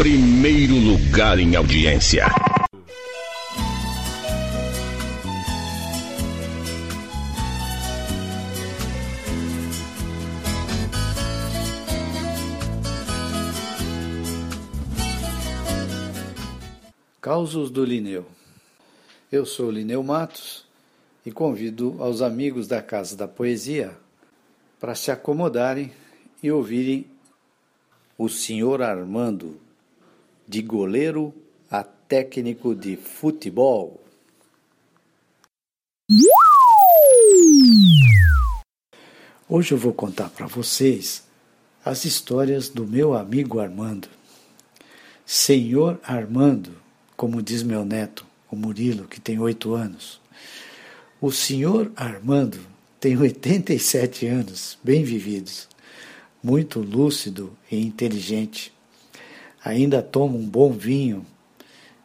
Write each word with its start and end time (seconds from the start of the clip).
Primeiro 0.00 0.76
lugar 0.76 1.38
em 1.38 1.54
audiência. 1.56 2.24
Causos 17.20 17.70
do 17.70 17.84
Lineu. 17.84 18.24
Eu 19.30 19.44
sou 19.44 19.70
Lineu 19.70 20.02
Matos 20.02 20.64
e 21.26 21.30
convido 21.30 21.96
aos 21.98 22.22
amigos 22.22 22.66
da 22.66 22.80
Casa 22.80 23.14
da 23.14 23.28
Poesia 23.28 23.94
para 24.80 24.94
se 24.94 25.10
acomodarem 25.10 25.92
e 26.42 26.50
ouvirem 26.50 27.04
o 28.16 28.30
senhor 28.30 28.80
Armando, 28.80 29.60
de 30.50 30.62
goleiro 30.62 31.32
a 31.70 31.84
técnico 31.84 32.74
de 32.74 32.96
futebol. 32.96 34.02
Hoje 39.48 39.72
eu 39.72 39.78
vou 39.78 39.92
contar 39.92 40.28
para 40.28 40.48
vocês 40.48 41.22
as 41.84 42.04
histórias 42.04 42.68
do 42.68 42.84
meu 42.84 43.14
amigo 43.14 43.60
Armando. 43.60 44.08
Senhor 45.24 46.00
Armando, 46.02 46.72
como 47.16 47.40
diz 47.40 47.62
meu 47.62 47.84
neto, 47.84 48.26
o 48.50 48.56
Murilo, 48.56 49.06
que 49.06 49.20
tem 49.20 49.38
oito 49.38 49.74
anos. 49.74 50.20
O 51.20 51.30
senhor 51.30 51.92
Armando 51.94 52.58
tem 52.98 53.16
87 53.16 54.26
anos, 54.26 54.76
bem 54.82 55.04
vividos, 55.04 55.68
muito 56.42 56.80
lúcido 56.80 57.56
e 57.70 57.80
inteligente. 57.80 58.72
Ainda 59.64 60.02
toma 60.02 60.36
um 60.36 60.46
bom 60.46 60.72
vinho 60.72 61.24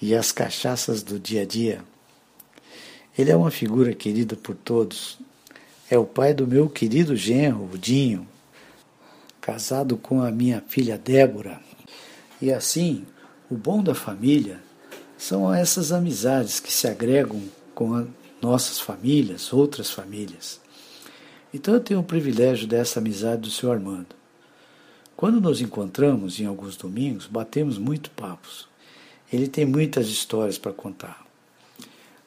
e 0.00 0.14
as 0.14 0.32
cachaças 0.32 1.02
do 1.02 1.18
dia 1.18 1.42
a 1.42 1.44
dia. 1.44 1.82
Ele 3.16 3.30
é 3.30 3.36
uma 3.36 3.50
figura 3.50 3.94
querida 3.94 4.36
por 4.36 4.54
todos. 4.54 5.18
É 5.88 5.96
o 5.96 6.04
pai 6.04 6.34
do 6.34 6.46
meu 6.46 6.68
querido 6.68 7.14
genro, 7.14 7.70
o 7.72 7.78
Dinho, 7.78 8.26
casado 9.40 9.96
com 9.96 10.20
a 10.20 10.30
minha 10.30 10.62
filha 10.66 10.98
Débora. 10.98 11.60
E 12.42 12.52
assim, 12.52 13.06
o 13.50 13.54
bom 13.54 13.82
da 13.82 13.94
família 13.94 14.60
são 15.16 15.52
essas 15.54 15.92
amizades 15.92 16.60
que 16.60 16.72
se 16.72 16.88
agregam 16.88 17.40
com 17.74 18.06
nossas 18.42 18.80
famílias, 18.80 19.52
outras 19.52 19.90
famílias. 19.90 20.60
Então 21.54 21.74
eu 21.74 21.80
tenho 21.80 22.00
o 22.00 22.04
privilégio 22.04 22.66
dessa 22.66 22.98
amizade 23.00 23.42
do 23.42 23.50
seu 23.50 23.72
Armando. 23.72 24.14
Quando 25.16 25.40
nos 25.40 25.62
encontramos 25.62 26.38
em 26.38 26.44
alguns 26.44 26.76
domingos, 26.76 27.26
batemos 27.26 27.78
muito 27.78 28.10
papos. 28.10 28.68
Ele 29.32 29.48
tem 29.48 29.64
muitas 29.64 30.08
histórias 30.08 30.58
para 30.58 30.74
contar. 30.74 31.24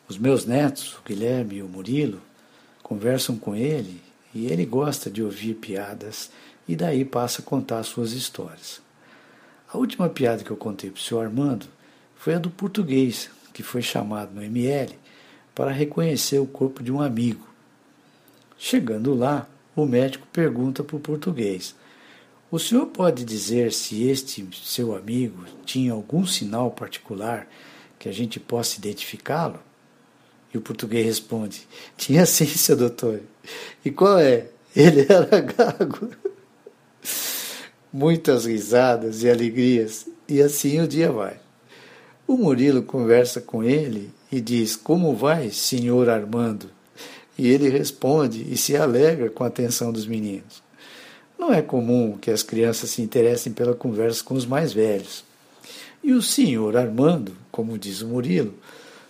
Os 0.07 0.17
meus 0.17 0.43
netos, 0.45 0.95
o 0.95 1.01
Guilherme 1.05 1.57
e 1.57 1.61
o 1.61 1.67
Murilo, 1.67 2.19
conversam 2.81 3.37
com 3.37 3.55
ele 3.55 4.01
e 4.33 4.47
ele 4.47 4.65
gosta 4.65 5.07
de 5.07 5.21
ouvir 5.21 5.53
piadas 5.53 6.31
e 6.67 6.75
daí 6.75 7.05
passa 7.05 7.43
a 7.43 7.45
contar 7.45 7.83
suas 7.83 8.11
histórias. 8.11 8.81
A 9.71 9.77
última 9.77 10.09
piada 10.09 10.43
que 10.43 10.49
eu 10.49 10.57
contei 10.57 10.89
para 10.89 10.99
o 10.99 11.03
seu 11.03 11.21
Armando 11.21 11.67
foi 12.15 12.33
a 12.33 12.39
do 12.39 12.49
português, 12.49 13.29
que 13.53 13.61
foi 13.61 13.83
chamado 13.83 14.33
no 14.33 14.41
ML 14.41 14.97
para 15.53 15.71
reconhecer 15.71 16.39
o 16.39 16.47
corpo 16.47 16.81
de 16.81 16.91
um 16.91 16.99
amigo. 16.99 17.47
Chegando 18.57 19.13
lá, 19.13 19.47
o 19.75 19.85
médico 19.85 20.25
pergunta 20.33 20.83
para 20.83 20.95
o 20.95 20.99
português: 20.99 21.75
O 22.51 22.57
senhor 22.57 22.87
pode 22.87 23.23
dizer 23.23 23.71
se 23.71 24.09
este 24.09 24.47
seu 24.63 24.95
amigo 24.95 25.45
tinha 25.65 25.93
algum 25.93 26.25
sinal 26.25 26.71
particular 26.71 27.47
que 27.99 28.09
a 28.09 28.11
gente 28.11 28.39
possa 28.39 28.79
identificá-lo? 28.79 29.59
E 30.51 30.57
o 30.57 30.61
português 30.61 31.05
responde: 31.05 31.67
Tinha 31.95 32.25
sim, 32.25 32.47
seu 32.47 32.75
doutor. 32.75 33.21
E 33.85 33.91
qual 33.91 34.17
é? 34.17 34.47
Ele 34.75 35.05
era 35.07 35.41
gago. 35.41 36.09
Muitas 37.93 38.45
risadas 38.45 39.21
e 39.21 39.29
alegrias, 39.29 40.07
e 40.27 40.41
assim 40.41 40.79
o 40.81 40.87
dia 40.87 41.11
vai. 41.11 41.39
O 42.27 42.35
Murilo 42.35 42.81
conversa 42.81 43.39
com 43.39 43.63
ele 43.63 44.11
e 44.31 44.41
diz: 44.41 44.75
Como 44.75 45.15
vai, 45.15 45.51
senhor 45.51 46.09
Armando? 46.09 46.71
E 47.37 47.47
ele 47.47 47.69
responde 47.69 48.51
e 48.51 48.57
se 48.57 48.75
alegra 48.75 49.29
com 49.29 49.43
a 49.43 49.47
atenção 49.47 49.91
dos 49.91 50.07
meninos. 50.07 50.67
Não 51.39 51.53
é 51.53 51.61
comum 51.61 52.17
que 52.17 52.29
as 52.29 52.43
crianças 52.43 52.89
se 52.89 53.01
interessem 53.01 53.53
pela 53.53 53.73
conversa 53.73 54.21
com 54.21 54.33
os 54.33 54.45
mais 54.45 54.73
velhos. 54.73 55.23
E 56.03 56.11
o 56.11 56.21
senhor 56.21 56.75
Armando, 56.75 57.33
como 57.49 57.77
diz 57.77 58.01
o 58.01 58.07
Murilo, 58.09 58.53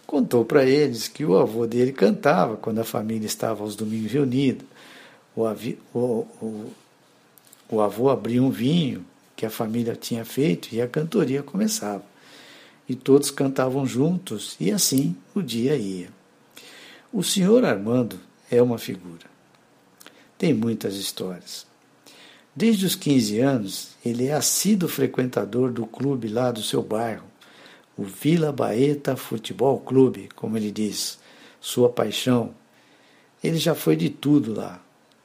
contou 0.05 0.45
para 0.45 0.63
eles 0.63 1.07
que 1.07 1.25
o 1.25 1.35
avô 1.35 1.65
dele 1.65 1.91
cantava 1.91 2.55
quando 2.55 2.77
a 2.77 2.83
família 2.83 3.25
estava 3.25 3.63
aos 3.63 3.75
domingos 3.75 4.11
reunida. 4.11 4.63
O, 5.35 5.43
o, 5.93 5.99
o, 6.39 6.71
o 7.67 7.81
avô 7.81 8.09
abria 8.09 8.43
um 8.43 8.51
vinho 8.51 9.03
que 9.35 9.45
a 9.45 9.49
família 9.49 9.95
tinha 9.95 10.23
feito 10.23 10.69
e 10.71 10.79
a 10.79 10.87
cantoria 10.87 11.41
começava. 11.41 12.03
E 12.87 12.93
todos 12.95 13.31
cantavam 13.31 13.87
juntos, 13.87 14.55
e 14.59 14.71
assim 14.71 15.15
o 15.33 15.41
dia 15.41 15.75
ia. 15.75 16.09
O 17.11 17.23
senhor 17.23 17.65
Armando 17.65 18.19
é 18.51 18.61
uma 18.61 18.77
figura. 18.77 19.25
Tem 20.37 20.53
muitas 20.53 20.95
histórias. 20.95 21.68
Desde 22.59 22.85
os 22.85 22.93
15 22.93 23.39
anos, 23.39 23.87
ele 24.05 24.27
é 24.27 24.33
assíduo 24.33 24.89
frequentador 24.89 25.71
do 25.71 25.85
clube 25.85 26.27
lá 26.27 26.51
do 26.51 26.61
seu 26.61 26.83
bairro, 26.83 27.23
o 27.97 28.03
Vila 28.03 28.51
Baeta 28.51 29.15
Futebol 29.15 29.79
Clube, 29.79 30.27
como 30.35 30.57
ele 30.57 30.69
diz, 30.69 31.17
sua 31.61 31.87
paixão. 31.87 32.53
Ele 33.41 33.55
já 33.55 33.73
foi 33.73 33.95
de 33.95 34.09
tudo 34.09 34.53
lá. 34.53 34.83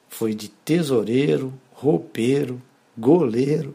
Foi 0.09 0.33
de 0.33 0.49
tesoureiro, 0.49 1.53
roupeiro, 1.73 2.62
goleiro, 2.97 3.75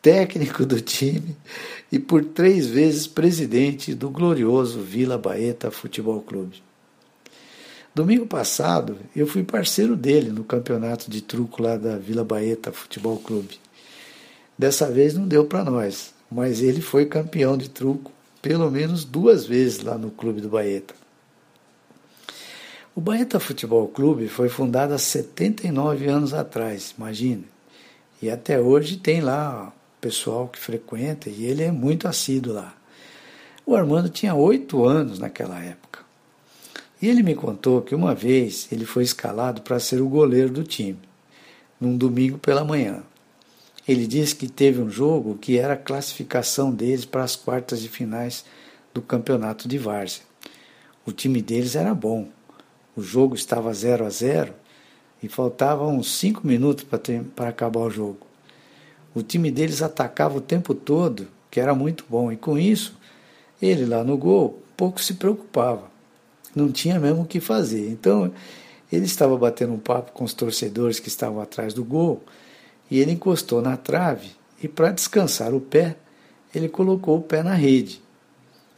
técnico 0.00 0.64
do 0.64 0.80
time 0.80 1.36
e 1.92 1.98
por 1.98 2.24
três 2.24 2.66
vezes 2.66 3.06
presidente 3.06 3.94
do 3.94 4.08
glorioso 4.08 4.80
Vila 4.80 5.18
Baeta 5.18 5.70
Futebol 5.70 6.22
Clube. 6.22 6.65
Domingo 7.96 8.26
passado, 8.26 8.98
eu 9.16 9.26
fui 9.26 9.42
parceiro 9.42 9.96
dele 9.96 10.28
no 10.28 10.44
campeonato 10.44 11.10
de 11.10 11.22
truco 11.22 11.62
lá 11.62 11.78
da 11.78 11.96
Vila 11.96 12.22
Baeta 12.22 12.70
Futebol 12.70 13.16
Clube. 13.16 13.58
Dessa 14.58 14.90
vez 14.90 15.14
não 15.14 15.26
deu 15.26 15.46
para 15.46 15.64
nós, 15.64 16.12
mas 16.30 16.60
ele 16.60 16.82
foi 16.82 17.06
campeão 17.06 17.56
de 17.56 17.70
truco 17.70 18.12
pelo 18.42 18.70
menos 18.70 19.02
duas 19.02 19.46
vezes 19.46 19.80
lá 19.80 19.96
no 19.96 20.10
clube 20.10 20.42
do 20.42 20.50
Baeta. 20.50 20.94
O 22.94 23.00
Baeta 23.00 23.40
Futebol 23.40 23.88
Clube 23.88 24.28
foi 24.28 24.50
fundado 24.50 24.92
há 24.92 24.98
79 24.98 26.06
anos 26.06 26.34
atrás, 26.34 26.94
imagine. 26.98 27.46
E 28.20 28.28
até 28.28 28.60
hoje 28.60 28.98
tem 28.98 29.22
lá 29.22 29.72
pessoal 30.02 30.48
que 30.48 30.58
frequenta 30.58 31.30
e 31.30 31.46
ele 31.46 31.62
é 31.62 31.72
muito 31.72 32.06
assíduo 32.06 32.52
lá. 32.52 32.74
O 33.64 33.74
Armando 33.74 34.10
tinha 34.10 34.34
oito 34.34 34.84
anos 34.84 35.18
naquela 35.18 35.58
época. 35.64 36.05
E 37.00 37.08
ele 37.08 37.22
me 37.22 37.34
contou 37.34 37.82
que 37.82 37.94
uma 37.94 38.14
vez 38.14 38.68
ele 38.72 38.86
foi 38.86 39.04
escalado 39.04 39.60
para 39.60 39.78
ser 39.78 40.00
o 40.00 40.08
goleiro 40.08 40.50
do 40.50 40.64
time, 40.64 40.98
num 41.78 41.94
domingo 41.94 42.38
pela 42.38 42.64
manhã. 42.64 43.02
Ele 43.86 44.06
disse 44.06 44.34
que 44.34 44.48
teve 44.48 44.80
um 44.80 44.88
jogo 44.88 45.36
que 45.36 45.58
era 45.58 45.74
a 45.74 45.76
classificação 45.76 46.72
deles 46.72 47.04
para 47.04 47.22
as 47.22 47.36
quartas 47.36 47.82
de 47.82 47.88
finais 47.90 48.46
do 48.94 49.02
campeonato 49.02 49.68
de 49.68 49.76
Várzea. 49.76 50.22
O 51.04 51.12
time 51.12 51.42
deles 51.42 51.76
era 51.76 51.94
bom. 51.94 52.28
O 52.96 53.02
jogo 53.02 53.34
estava 53.34 53.72
0 53.74 54.06
a 54.06 54.10
0 54.10 54.54
e 55.22 55.28
faltavam 55.28 55.98
uns 55.98 56.16
5 56.16 56.46
minutos 56.46 56.84
para 57.34 57.48
acabar 57.48 57.80
o 57.80 57.90
jogo. 57.90 58.26
O 59.14 59.22
time 59.22 59.50
deles 59.50 59.82
atacava 59.82 60.38
o 60.38 60.40
tempo 60.40 60.74
todo, 60.74 61.28
que 61.50 61.60
era 61.60 61.74
muito 61.74 62.06
bom, 62.08 62.32
e 62.32 62.36
com 62.38 62.58
isso, 62.58 62.96
ele 63.60 63.84
lá 63.84 64.02
no 64.02 64.16
gol 64.16 64.62
pouco 64.76 65.00
se 65.00 65.14
preocupava 65.14 65.95
não 66.56 66.72
tinha 66.72 66.98
mesmo 66.98 67.22
o 67.22 67.26
que 67.26 67.38
fazer. 67.38 67.88
Então, 67.88 68.32
ele 68.90 69.04
estava 69.04 69.36
batendo 69.36 69.72
um 69.74 69.78
papo 69.78 70.12
com 70.12 70.24
os 70.24 70.32
torcedores 70.32 70.98
que 70.98 71.08
estavam 71.08 71.40
atrás 71.40 71.74
do 71.74 71.84
gol 71.84 72.22
e 72.90 72.98
ele 72.98 73.12
encostou 73.12 73.60
na 73.60 73.76
trave 73.76 74.30
e, 74.62 74.66
para 74.66 74.90
descansar 74.90 75.54
o 75.54 75.60
pé, 75.60 75.96
ele 76.54 76.68
colocou 76.68 77.18
o 77.18 77.22
pé 77.22 77.42
na 77.42 77.54
rede 77.54 78.00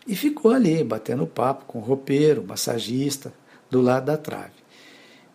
e 0.06 0.16
ficou 0.16 0.50
ali 0.50 0.82
batendo 0.82 1.26
papo 1.26 1.66
com 1.66 1.78
o 1.78 1.82
roupeiro, 1.82 2.42
massagista, 2.42 3.32
do 3.70 3.82
lado 3.82 4.06
da 4.06 4.16
trave. 4.16 4.58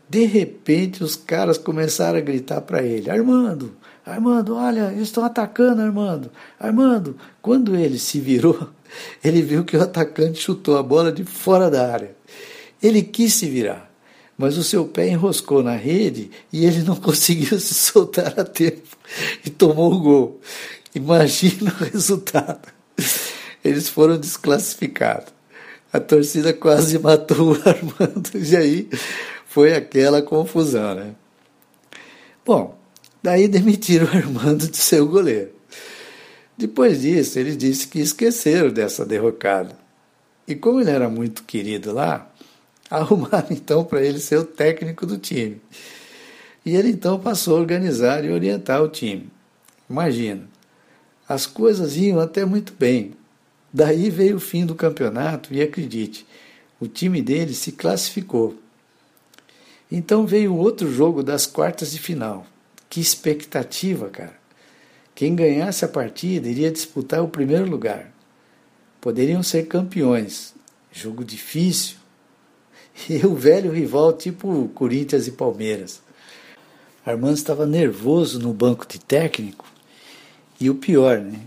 De 0.09 0.25
repente, 0.25 1.03
os 1.03 1.15
caras 1.15 1.57
começaram 1.57 2.17
a 2.17 2.21
gritar 2.21 2.61
para 2.61 2.81
ele: 2.81 3.09
Armando, 3.09 3.75
Armando, 4.05 4.55
olha, 4.55 4.91
eles 4.91 5.03
estão 5.03 5.23
atacando, 5.23 5.81
Armando, 5.81 6.31
Armando. 6.59 7.15
Quando 7.41 7.75
ele 7.75 7.97
se 7.97 8.19
virou, 8.19 8.69
ele 9.23 9.41
viu 9.41 9.63
que 9.63 9.77
o 9.77 9.81
atacante 9.81 10.41
chutou 10.41 10.77
a 10.77 10.83
bola 10.83 11.11
de 11.11 11.23
fora 11.23 11.69
da 11.69 11.91
área. 11.91 12.15
Ele 12.83 13.01
quis 13.01 13.33
se 13.33 13.49
virar, 13.49 13.89
mas 14.37 14.57
o 14.57 14.63
seu 14.63 14.85
pé 14.85 15.07
enroscou 15.07 15.63
na 15.63 15.75
rede 15.75 16.29
e 16.51 16.65
ele 16.65 16.83
não 16.83 16.97
conseguiu 16.99 17.57
se 17.57 17.73
soltar 17.73 18.37
a 18.37 18.43
tempo 18.43 18.97
e 19.45 19.49
tomou 19.49 19.93
o 19.93 19.99
gol. 19.99 20.41
Imagina 20.93 21.71
o 21.71 21.83
resultado. 21.85 22.67
Eles 23.63 23.87
foram 23.87 24.17
desclassificados. 24.17 25.33
A 25.93 25.99
torcida 25.99 26.53
quase 26.53 26.99
matou 26.99 27.53
o 27.53 27.61
Armando. 27.65 28.31
E 28.35 28.55
aí 28.55 28.89
foi 29.45 29.73
aquela 29.73 30.21
confusão, 30.21 30.95
né? 30.95 31.15
Bom, 32.45 32.77
daí 33.21 33.47
demitiram 33.47 34.07
o 34.07 34.17
Armando 34.17 34.67
de 34.67 34.77
ser 34.77 35.01
o 35.01 35.07
goleiro. 35.07 35.51
Depois 36.57 37.01
disso, 37.01 37.39
ele 37.39 37.55
disse 37.55 37.87
que 37.87 37.99
esqueceram 37.99 38.69
dessa 38.69 39.05
derrocada. 39.05 39.75
E 40.47 40.55
como 40.55 40.81
ele 40.81 40.91
era 40.91 41.07
muito 41.07 41.43
querido 41.43 41.93
lá, 41.93 42.31
arrumaram 42.93 43.47
então 43.49 43.83
para 43.83 44.03
ele 44.03 44.19
ser 44.19 44.37
o 44.37 44.45
técnico 44.45 45.05
do 45.05 45.17
time. 45.17 45.59
E 46.63 46.75
ele 46.75 46.89
então 46.89 47.19
passou 47.19 47.57
a 47.57 47.59
organizar 47.59 48.23
e 48.23 48.29
orientar 48.29 48.81
o 48.83 48.87
time. 48.87 49.29
Imagina, 49.89 50.47
as 51.27 51.47
coisas 51.47 51.97
iam 51.97 52.19
até 52.19 52.45
muito 52.45 52.73
bem. 52.77 53.13
Daí 53.73 54.11
veio 54.11 54.37
o 54.37 54.39
fim 54.39 54.65
do 54.65 54.75
campeonato 54.75 55.51
e 55.51 55.61
acredite, 55.61 56.25
o 56.79 56.87
time 56.87 57.21
dele 57.21 57.55
se 57.55 57.71
classificou. 57.71 58.55
Então 59.91 60.27
veio 60.27 60.55
outro 60.55 60.91
jogo 60.91 61.23
das 61.23 61.47
quartas 61.47 61.91
de 61.91 61.99
final. 61.99 62.45
Que 62.87 63.01
expectativa, 63.01 64.09
cara! 64.09 64.37
Quem 65.15 65.35
ganhasse 65.35 65.83
a 65.83 65.87
partida 65.87 66.47
iria 66.47 66.71
disputar 66.71 67.23
o 67.23 67.27
primeiro 67.27 67.67
lugar. 67.67 68.11
Poderiam 69.01 69.41
ser 69.41 69.67
campeões. 69.67 70.53
Jogo 70.91 71.23
difícil. 71.23 72.02
E 73.09 73.25
o 73.25 73.35
velho 73.35 73.71
rival, 73.71 74.13
tipo 74.13 74.69
Corinthians 74.73 75.27
e 75.27 75.31
Palmeiras. 75.31 76.01
Armando 77.05 77.35
estava 77.35 77.65
nervoso 77.65 78.39
no 78.39 78.53
banco 78.53 78.87
de 78.87 78.99
técnico. 78.99 79.65
E 80.59 80.69
o 80.69 80.75
pior, 80.75 81.19
né? 81.19 81.39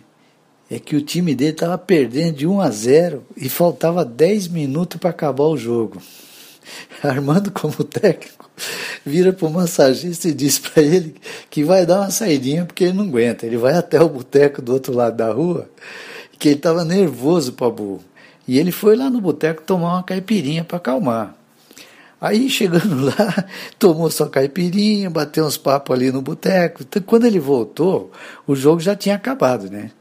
É 0.68 0.78
que 0.78 0.96
o 0.96 1.00
time 1.00 1.34
dele 1.34 1.52
estava 1.52 1.78
perdendo 1.78 2.36
de 2.36 2.46
1 2.46 2.60
a 2.60 2.70
0 2.70 3.24
e 3.36 3.48
faltava 3.48 4.04
10 4.04 4.48
minutos 4.48 4.98
para 4.98 5.10
acabar 5.10 5.44
o 5.44 5.56
jogo. 5.56 6.02
Armando, 7.02 7.50
como 7.52 7.84
técnico, 7.84 8.50
vira 9.04 9.32
para 9.32 9.46
o 9.46 9.50
massagista 9.50 10.28
e 10.28 10.34
diz 10.34 10.58
para 10.58 10.82
ele 10.82 11.14
que 11.48 11.62
vai 11.62 11.86
dar 11.86 12.00
uma 12.00 12.10
saidinha 12.10 12.64
porque 12.64 12.84
ele 12.84 12.94
não 12.94 13.04
aguenta. 13.04 13.46
Ele 13.46 13.56
vai 13.56 13.74
até 13.74 14.00
o 14.00 14.08
boteco 14.08 14.60
do 14.60 14.72
outro 14.72 14.92
lado 14.92 15.16
da 15.16 15.32
rua, 15.32 15.70
que 16.38 16.48
ele 16.48 16.56
estava 16.56 16.84
nervoso 16.84 17.52
para 17.52 17.70
burro. 17.70 18.04
E 18.46 18.58
ele 18.58 18.72
foi 18.72 18.96
lá 18.96 19.08
no 19.08 19.20
boteco 19.20 19.62
tomar 19.62 19.94
uma 19.94 20.02
caipirinha 20.02 20.64
para 20.64 20.76
acalmar. 20.76 21.35
Aí 22.26 22.50
chegando 22.50 23.04
lá, 23.04 23.44
tomou 23.78 24.10
sua 24.10 24.28
caipirinha, 24.28 25.08
bateu 25.08 25.46
uns 25.46 25.56
papos 25.56 25.94
ali 25.94 26.10
no 26.10 26.20
boteco. 26.20 26.82
Então, 26.82 27.00
quando 27.02 27.24
ele 27.24 27.38
voltou, 27.38 28.10
o 28.48 28.56
jogo 28.56 28.80
já 28.80 28.96
tinha 28.96 29.14
acabado, 29.14 29.70
né? 29.70 29.92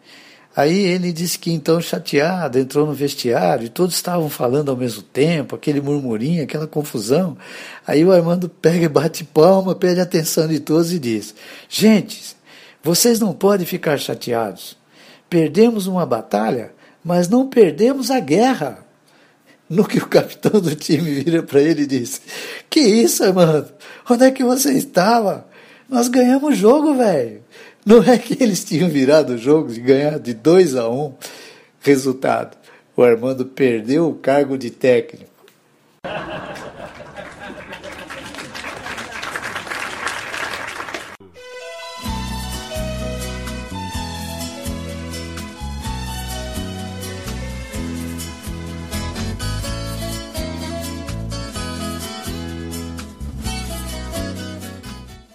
Aí 0.56 0.76
ele 0.76 1.12
disse 1.12 1.38
que 1.38 1.52
então, 1.52 1.80
chateado, 1.80 2.58
entrou 2.58 2.88
no 2.88 2.94
vestiário 2.94 3.66
e 3.66 3.70
todos 3.70 3.94
estavam 3.94 4.28
falando 4.28 4.72
ao 4.72 4.78
mesmo 4.78 5.04
tempo, 5.04 5.54
aquele 5.54 5.80
murmurinho, 5.80 6.44
aquela 6.44 6.66
confusão. 6.66 7.38
Aí 7.86 8.04
o 8.04 8.12
Armando 8.12 8.50
pega 8.50 8.86
e 8.86 8.90
bate 8.90 9.24
palma, 9.24 9.76
pede 9.76 10.00
atenção 10.00 10.48
de 10.48 10.60
todos 10.60 10.92
e 10.92 10.98
diz: 10.98 11.36
Gente, 11.70 12.36
vocês 12.82 13.20
não 13.20 13.34
podem 13.34 13.68
ficar 13.68 14.00
chateados. 14.00 14.76
Perdemos 15.30 15.86
uma 15.86 16.08
batalha, 16.08 16.74
mas 17.04 17.28
não 17.28 17.48
perdemos 17.48 18.10
a 18.10 18.20
guerra. 18.20 18.85
No 19.70 19.86
que 19.86 19.98
o 19.98 20.08
capitão 20.08 20.62
do 20.62 20.76
time 20.76 21.22
vira 21.22 21.42
para 21.42 21.62
ele 21.62 21.84
e 21.84 21.88
diz: 21.88 22.22
Que 22.70 22.80
isso, 22.80 23.24
Armando? 23.24 23.74
Onde 24.10 24.26
é 24.26 24.32
que 24.32 24.44
você 24.44 24.74
estava? 24.74 25.48
Nós 25.90 26.08
ganhamos 26.08 26.54
o 26.54 26.56
jogo, 26.56 26.96
velho. 26.96 27.44
Não 27.86 28.04
é 28.04 28.18
que 28.18 28.42
eles 28.42 28.64
tinham 28.64 28.90
virado 28.90 29.34
o 29.34 29.38
jogo 29.38 29.72
de 29.72 29.80
ganhar 29.80 30.20
de 30.20 30.34
2 30.34 30.76
a 30.76 30.90
1 30.90 31.06
um. 31.06 31.14
Resultado: 31.82 32.58
o 32.96 33.04
Armando 33.04 33.46
perdeu 33.46 34.08
o 34.08 34.16
cargo 34.16 34.58
de 34.58 34.70
técnico. 34.70 35.30